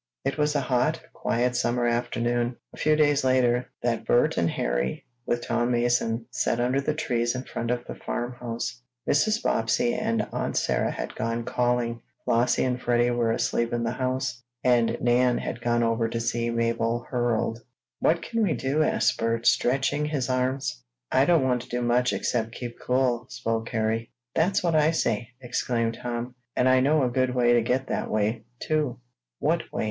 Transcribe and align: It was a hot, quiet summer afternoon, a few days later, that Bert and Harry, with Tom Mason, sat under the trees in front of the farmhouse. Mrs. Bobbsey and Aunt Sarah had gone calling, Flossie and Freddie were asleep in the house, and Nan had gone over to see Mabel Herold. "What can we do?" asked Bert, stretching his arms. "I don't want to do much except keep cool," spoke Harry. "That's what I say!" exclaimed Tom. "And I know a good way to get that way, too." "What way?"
It 0.25 0.35
was 0.39 0.55
a 0.55 0.61
hot, 0.61 0.99
quiet 1.13 1.55
summer 1.55 1.85
afternoon, 1.85 2.55
a 2.73 2.77
few 2.77 2.95
days 2.95 3.23
later, 3.23 3.69
that 3.83 4.03
Bert 4.03 4.35
and 4.35 4.49
Harry, 4.49 5.05
with 5.27 5.43
Tom 5.43 5.69
Mason, 5.69 6.25
sat 6.31 6.59
under 6.59 6.81
the 6.81 6.95
trees 6.95 7.35
in 7.35 7.43
front 7.43 7.69
of 7.69 7.85
the 7.85 7.93
farmhouse. 7.93 8.81
Mrs. 9.07 9.43
Bobbsey 9.43 9.93
and 9.93 10.27
Aunt 10.33 10.57
Sarah 10.57 10.89
had 10.89 11.13
gone 11.13 11.43
calling, 11.43 12.01
Flossie 12.25 12.63
and 12.63 12.81
Freddie 12.81 13.11
were 13.11 13.31
asleep 13.31 13.71
in 13.73 13.83
the 13.83 13.91
house, 13.91 14.41
and 14.63 14.97
Nan 14.99 15.37
had 15.37 15.61
gone 15.61 15.83
over 15.83 16.09
to 16.09 16.19
see 16.19 16.49
Mabel 16.49 17.05
Herold. 17.11 17.59
"What 17.99 18.23
can 18.23 18.41
we 18.41 18.53
do?" 18.55 18.81
asked 18.81 19.19
Bert, 19.19 19.45
stretching 19.45 20.05
his 20.07 20.31
arms. 20.31 20.83
"I 21.11 21.25
don't 21.25 21.43
want 21.43 21.61
to 21.61 21.69
do 21.69 21.83
much 21.83 22.11
except 22.11 22.53
keep 22.53 22.79
cool," 22.79 23.27
spoke 23.29 23.69
Harry. 23.69 24.09
"That's 24.33 24.63
what 24.63 24.73
I 24.73 24.89
say!" 24.89 25.27
exclaimed 25.41 25.99
Tom. 26.01 26.33
"And 26.55 26.67
I 26.67 26.79
know 26.79 27.03
a 27.03 27.09
good 27.11 27.35
way 27.35 27.53
to 27.53 27.61
get 27.61 27.85
that 27.85 28.09
way, 28.09 28.45
too." 28.59 28.99
"What 29.37 29.71
way?" 29.71 29.79